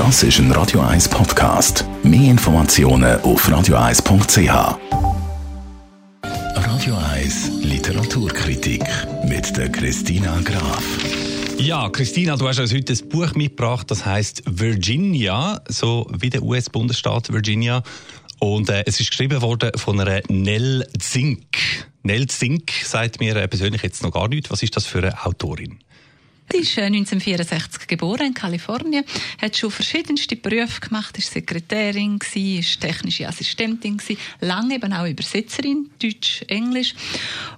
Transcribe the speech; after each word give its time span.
Das 0.00 0.22
ist 0.22 0.38
ein 0.38 0.50
Radio 0.52 0.80
1 0.80 1.10
Podcast. 1.10 1.84
Mehr 2.02 2.30
Informationen 2.30 3.20
auf 3.20 3.46
radio1.ch. 3.46 4.78
Radio 6.54 6.96
1 6.96 7.50
Literaturkritik 7.62 8.82
mit 9.28 9.54
der 9.58 9.70
Christina 9.70 10.40
Graf. 10.40 10.82
Ja, 11.58 11.90
Christina, 11.90 12.38
du 12.38 12.48
hast 12.48 12.58
uns 12.60 12.72
heute 12.72 12.94
ein 12.94 13.08
Buch 13.10 13.34
mitgebracht, 13.34 13.90
das 13.90 14.06
heißt 14.06 14.44
Virginia, 14.46 15.60
so 15.68 16.10
wie 16.18 16.30
der 16.30 16.44
US-Bundesstaat 16.44 17.30
Virginia. 17.30 17.82
Und 18.38 18.70
äh, 18.70 18.84
es 18.86 19.00
ist 19.00 19.10
geschrieben 19.10 19.42
worden 19.42 19.72
von 19.76 20.00
einer 20.00 20.22
Nell 20.30 20.86
Zink. 20.98 21.44
Nell 22.04 22.26
Zink 22.26 22.72
sagt 22.84 23.20
mir 23.20 23.36
äh, 23.36 23.46
persönlich 23.48 23.82
jetzt 23.82 24.02
noch 24.02 24.12
gar 24.12 24.28
nichts. 24.28 24.50
Was 24.50 24.62
ist 24.62 24.74
das 24.76 24.86
für 24.86 25.00
eine 25.00 25.26
Autorin? 25.26 25.78
Ist 26.52 26.78
1964 26.78 27.82
äh, 27.82 27.86
geboren 27.86 28.26
in 28.26 28.34
Kalifornien, 28.34 29.04
hat 29.40 29.56
schon 29.56 29.70
verschiedenste 29.70 30.34
Berufe 30.34 30.80
gemacht, 30.80 31.16
ist 31.16 31.32
Sekretärin 31.32 32.18
ist 32.34 32.80
technische 32.80 33.28
Assistentin 33.28 33.98
lange 34.40 34.74
eben 34.74 34.92
auch 34.92 35.06
Übersetzerin 35.06 35.90
Deutsch, 36.02 36.42
Englisch 36.48 36.94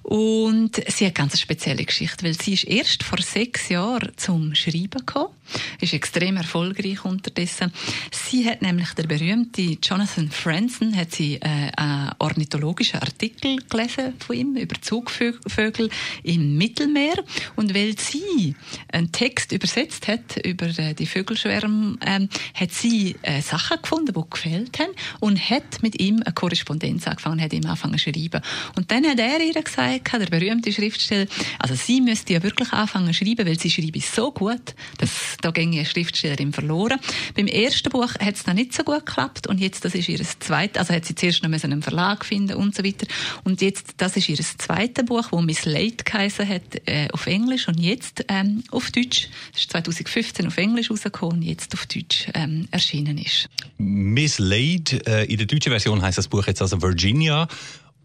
und 0.03 0.81
sie 0.87 1.07
hat 1.07 1.15
ganz 1.15 1.33
eine 1.33 1.39
spezielle 1.39 1.83
Geschichte, 1.85 2.23
weil 2.23 2.39
sie 2.39 2.53
ist 2.53 2.65
erst 2.65 3.03
vor 3.03 3.19
sechs 3.19 3.69
Jahren 3.69 4.11
zum 4.15 4.53
Schreiben 4.53 5.05
gekommen, 5.05 5.33
ist 5.81 5.93
extrem 5.93 6.37
erfolgreich 6.37 7.03
unterdessen. 7.03 7.73
Sie 8.11 8.47
hat 8.47 8.61
nämlich 8.61 8.93
der 8.93 9.07
berühmte 9.07 9.77
Jonathan 9.81 10.29
Franzen 10.29 10.95
hat 10.95 11.11
sie 11.13 11.35
äh, 11.35 11.71
einen 11.75 12.11
ornithologischen 12.19 12.99
Artikel 12.99 13.57
gelesen 13.69 14.13
von 14.19 14.35
ihm 14.35 14.55
über 14.55 14.79
Zugvögel 14.81 15.89
im 16.23 16.57
Mittelmeer 16.57 17.23
und 17.55 17.73
weil 17.73 17.97
sie 17.97 18.55
einen 18.91 19.11
Text 19.11 19.51
übersetzt 19.51 20.07
hat 20.07 20.37
über 20.45 20.67
äh, 20.77 20.93
die 20.93 21.05
Vögelschwärme, 21.05 21.97
ähm, 22.05 22.29
hat 22.53 22.71
sie 22.71 23.15
äh, 23.21 23.41
Sachen 23.41 23.81
gefunden, 23.81 24.13
die 24.13 24.29
gefällt 24.29 24.79
haben 24.79 24.91
und 25.19 25.49
hat 25.49 25.81
mit 25.81 25.99
ihm 25.99 26.21
eine 26.23 26.33
Korrespondenz 26.33 27.07
angefangen, 27.07 27.41
hat 27.41 27.53
ihm 27.53 27.65
angefangen 27.65 27.97
zu 27.97 28.11
schreiben. 28.11 28.41
Und 28.75 28.91
dann 28.91 29.05
hat 29.05 29.19
er 29.19 29.39
ihr 29.39 29.61
gesagt, 29.61 30.13
der 30.13 30.25
berühmte 30.27 30.71
Schriftsteller, 30.71 31.27
also 31.59 31.75
sie 31.75 32.01
müsste 32.01 32.33
ja 32.33 32.43
wirklich 32.43 32.71
anfangen 32.71 33.13
zu 33.13 33.25
schreiben, 33.25 33.47
weil 33.47 33.59
sie 33.59 33.69
schreibe 33.69 33.99
so 33.99 34.31
gut, 34.31 34.75
dass 34.97 35.37
da 35.41 35.51
ginge 35.51 35.77
eine 35.77 35.85
Schriftstellerin 35.85 36.53
verloren. 36.53 36.99
Beim 37.35 37.47
ersten 37.47 37.89
Buch 37.89 38.13
hat 38.19 38.35
es 38.35 38.43
dann 38.43 38.55
nicht 38.55 38.73
so 38.73 38.83
gut 38.83 39.05
geklappt 39.05 39.47
und 39.47 39.59
jetzt, 39.59 39.85
das 39.85 39.95
ist 39.95 40.09
ihr 40.09 40.19
zweites, 40.39 40.77
also 40.77 40.93
hat 40.93 41.05
sie 41.05 41.15
zuerst 41.15 41.43
noch 41.43 41.51
einen 41.51 41.81
Verlag 41.81 42.25
finden 42.25 42.55
und 42.55 42.75
so 42.75 42.83
weiter 42.83 43.07
und 43.43 43.61
jetzt, 43.61 43.95
das 43.97 44.17
ist 44.17 44.29
ihr 44.29 44.37
zweites 44.37 45.05
Buch, 45.05 45.27
wo 45.31 45.41
Miss 45.41 45.65
Late 45.65 46.03
geheißen 46.03 46.47
hat, 46.47 46.61
äh, 46.85 47.07
auf 47.11 47.27
Englisch 47.27 47.67
und 47.67 47.79
jetzt 47.79 48.25
ähm, 48.27 48.63
auf 48.73 48.91
Deutsch. 48.91 49.29
Das 49.51 49.61
ist 49.61 49.71
2015 49.71 50.47
auf 50.47 50.57
Englisch 50.57 50.89
rausgekommen 50.89 51.37
und 51.37 51.41
jetzt 51.43 51.73
auf 51.73 51.85
Deutsch 51.85 52.27
ähm, 52.33 52.67
erschienen 52.71 53.17
ist. 53.17 53.49
Miss 53.77 54.39
Lade, 54.39 55.05
äh, 55.05 55.25
in 55.25 55.37
der 55.37 55.47
deutschen 55.47 55.71
Version 55.71 56.01
heißt 56.01 56.17
das 56.17 56.27
Buch 56.27 56.45
jetzt 56.47 56.61
also 56.61 56.81
Virginia. 56.81 57.47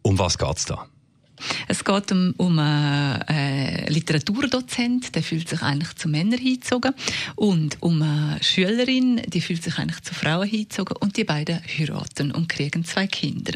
Um 0.02 0.18
was 0.18 0.38
geht 0.38 0.56
es 0.56 0.64
da? 0.64 0.86
Es 1.66 1.84
geht 1.84 2.12
um, 2.12 2.34
um 2.36 2.58
einen 2.58 3.22
äh, 3.28 3.90
Literaturdozent, 3.90 5.14
der 5.14 5.22
fühlt 5.22 5.48
sich 5.48 5.62
eigentlich 5.62 5.94
zu 5.96 6.08
Männern 6.08 6.38
hingezogen. 6.38 6.92
Und 7.36 7.76
um 7.80 8.02
eine 8.02 8.38
Schülerin, 8.42 9.22
die 9.26 9.40
fühlt 9.40 9.62
sich 9.62 9.78
eigentlich 9.78 10.02
zu 10.02 10.14
Frauen 10.14 10.48
hingezogen. 10.48 10.96
Und 10.98 11.16
die 11.16 11.24
beiden 11.24 11.60
heiraten 11.78 12.32
und 12.32 12.48
kriegen 12.48 12.84
zwei 12.84 13.06
Kinder. 13.06 13.52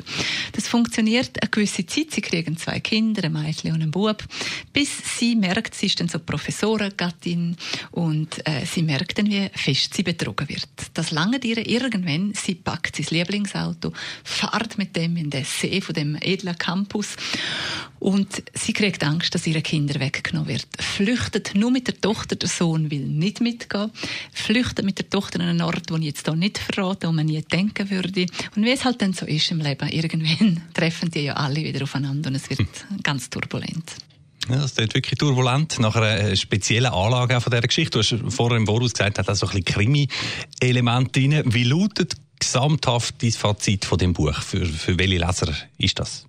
Das 0.52 0.69
funktioniert 0.69 1.41
eine 1.41 1.50
gewisse 1.50 1.86
Zeit, 1.86 2.11
sie 2.11 2.20
kriegen 2.20 2.56
zwei 2.56 2.80
Kinder, 2.80 3.24
ein 3.24 3.33
Mädchen 3.33 3.72
und 3.72 3.83
ein 3.83 3.91
Bub, 3.91 4.24
bis 4.72 4.91
sie 5.19 5.36
merkt, 5.36 5.74
sie 5.74 5.86
ist 5.86 6.00
dann 6.00 6.08
so 6.08 6.19
Professorengattin. 6.19 7.56
Und 7.91 8.46
äh, 8.46 8.64
sie 8.64 8.83
merkt 8.83 9.19
dann, 9.19 9.30
wie 9.30 9.48
fest 9.55 9.94
sie 9.94 10.02
betrogen 10.02 10.48
wird. 10.48 10.69
Das 10.94 11.11
lange 11.11 11.39
ihr 11.44 11.67
irgendwann, 11.67 12.34
sie 12.34 12.55
packt 12.55 12.96
sein 12.96 13.06
Lieblingsauto, 13.11 13.92
fährt 14.24 14.78
mit 14.78 14.96
dem 14.96 15.17
in 15.17 15.30
den 15.30 15.44
See 15.44 15.80
von 15.80 15.94
dem 15.94 16.17
edlen 16.20 16.56
Campus 16.56 17.17
und 17.98 18.42
sie 18.55 18.72
kriegt 18.72 19.05
Angst, 19.05 19.34
dass 19.34 19.46
ihre 19.46 19.62
Kinder 19.62 20.00
weggenommen 20.00 20.48
wird. 20.48 20.66
Flüchtet 20.78 21.55
nur 21.55 21.70
mit 21.70 21.86
der 21.86 22.00
Tochter, 22.00 22.36
der 22.36 22.48
Sohn 22.48 22.90
will 22.90 23.06
nicht 23.06 23.40
mitgehen. 23.40 23.90
Flüchtet 24.33 24.84
mit 24.84 24.98
der 24.98 25.08
Tochter 25.08 25.40
an 25.40 25.48
einen 25.48 25.62
Ort, 25.62 25.90
wo 25.90 25.96
ich 25.96 26.05
jetzt 26.05 26.27
hier 26.27 26.36
nicht 26.36 26.58
verrate, 26.58 27.08
wo 27.08 27.12
man 27.12 27.27
nie 27.27 27.42
denken 27.42 27.90
würde. 27.90 28.27
Und 28.56 28.64
wie 28.64 28.70
es 28.70 28.84
halt 28.84 29.00
dann 29.02 29.12
so 29.12 29.27
ist 29.27 29.50
im 29.50 29.61
Leben, 29.61 29.88
irgendwann 29.88 30.62
treffen 30.74 31.11
die 31.11 31.20
ja 31.20 31.34
alle 31.34 31.62
wieder 31.62 31.82
aufeinander 31.82 32.30
und 32.30 32.36
es 32.36 32.50
wird 32.50 32.66
ganz 33.02 33.30
turbulent. 33.30 33.96
Ja, 34.48 34.56
das 34.56 34.72
ist 34.72 34.78
wirklich 34.78 35.18
turbulent 35.18 35.78
nach 35.78 35.94
einer 35.94 36.34
speziellen 36.34 36.92
Anlage 36.92 37.40
von 37.40 37.50
dieser 37.50 37.62
Geschichte. 37.62 37.92
Du 37.92 37.98
hast 38.00 38.34
vorher 38.34 38.58
im 38.58 38.66
Voraus 38.66 38.92
gesagt, 38.92 39.18
hat 39.18 39.28
da 39.28 39.34
so 39.34 39.46
ein 39.46 39.62
bisschen 39.62 39.64
Krimi-Elemente 39.64 41.20
drin. 41.20 41.42
Wie 41.46 41.64
lautet 41.64 42.16
gesamthaft 42.40 43.22
dein 43.22 43.30
Fazit 43.30 43.84
von 43.84 43.98
dem 43.98 44.12
Buch? 44.12 44.34
Für, 44.42 44.66
für 44.66 44.98
welche 44.98 45.18
Leser 45.18 45.55
ist 45.78 45.98
das? 45.98 46.27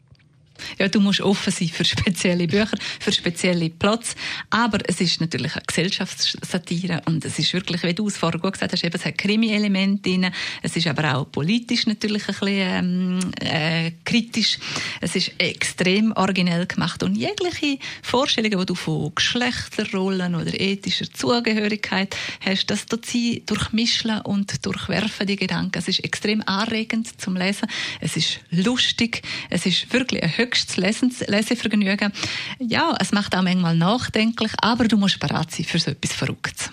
Ja, 0.80 0.88
du 0.88 1.00
musst 1.00 1.22
offen 1.22 1.52
sein 1.52 1.70
für 1.70 1.86
spezielle 1.86 2.48
Bücher, 2.48 2.78
für 3.00 3.12
spezielle 3.12 3.70
Platz. 3.70 4.16
Aber 4.50 4.80
es 4.88 5.02
ist 5.02 5.22
natürlich 5.22 5.56
eine 5.56 5.66
Gesellschaftssatire 5.66 7.02
und 7.06 7.26
es 7.26 7.40
ist 7.40 7.54
wirklich, 7.54 7.84
wie 7.84 7.94
du 7.94 8.08
es 8.08 8.18
vorher 8.18 8.40
gut 8.40 8.54
gesagt 8.54 8.74
hast, 8.74 8.84
eben, 8.84 8.96
es 8.96 9.06
hat 9.06 9.18
Krimi-Elemente 9.18 10.10
drin. 10.10 10.32
Es 10.62 10.76
ist 10.76 10.88
aber 10.88 11.16
auch 11.16 11.32
politisch 11.32 11.88
natürlich 11.88 12.28
ein 12.28 12.36
bisschen 12.36 12.48
ähm, 12.50 13.20
äh, 13.42 13.92
kritisch. 14.04 14.58
Es 15.02 15.16
ist 15.16 15.32
extrem 15.38 16.12
originell 16.16 16.66
gemacht 16.66 17.04
und 17.04 17.16
jegliche 17.16 17.78
Vorstellungen, 18.02 18.60
die 18.60 18.66
du 18.66 18.76
von 18.76 19.14
Geschlechterrollen 19.16 20.36
oder 20.36 20.60
ethischer 20.60 21.12
Zugehörigkeit 21.12 22.16
hast, 22.42 22.68
das 22.68 22.86
tut 22.86 23.06
sie 23.06 23.44
durchmischen 23.46 24.22
und 24.22 24.66
durchwerfen 24.66 25.28
die 25.28 25.36
Gedanken. 25.36 25.80
Es 25.80 25.88
ist 25.88 26.04
extrem 26.04 26.44
anregend 26.46 27.20
zum 27.20 27.36
Lesen. 27.36 27.68
Es 28.00 28.18
ist 28.18 28.40
lustig. 28.50 29.22
Es 29.50 29.66
ist 29.66 29.92
wirklich 29.94 30.24
ein 30.24 30.30
höchstes 30.54 31.28
Lesevergnügen. 31.28 32.14
Ja, 32.60 32.96
es 33.00 33.12
macht 33.12 33.36
auch 33.36 33.42
manchmal 33.42 33.76
nachdenklich, 33.76 34.52
aber 34.62 34.88
du 34.88 34.98
musst 34.98 35.20
bereit 35.20 35.52
sein 35.52 35.66
für 35.66 35.80
so 35.80 35.92
etwas 35.92 36.14
Verrücktes. 36.14 36.70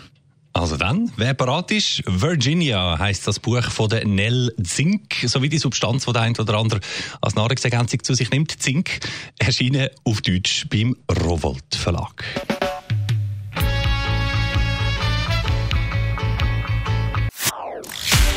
Also 0.53 0.77
dann, 0.77 1.13
wer 1.17 1.33
bereit 1.33 1.71
ist, 1.71 2.03
Virginia 2.07 2.99
heißt 2.99 3.27
das 3.27 3.39
Buch 3.39 3.63
von 3.71 3.89
der 3.89 4.05
Nell 4.05 4.53
Zink, 4.65 5.15
sowie 5.25 5.49
die 5.49 5.59
Substanz, 5.59 6.07
die 6.07 6.13
der 6.13 6.23
ein 6.23 6.37
oder 6.37 6.59
andere 6.59 6.81
als 7.21 7.37
Nahrungsergänzung 7.37 8.03
zu 8.03 8.15
sich 8.15 8.31
nimmt. 8.31 8.61
Zink 8.61 8.99
erschienen 9.39 9.89
auf 10.05 10.21
Deutsch 10.23 10.67
beim 10.69 10.97
Rowold 11.23 11.77
Verlag. 11.77 12.25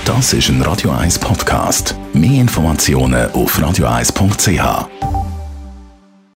Das 0.06 0.34
ist 0.34 0.50
ein 0.50 0.62
Radio 0.62 0.92
1 0.92 1.18
Podcast. 1.18 1.96
Mehr 2.14 2.42
Informationen 2.42 3.32
auf 3.32 3.58
radio1.ch. 3.58 5.13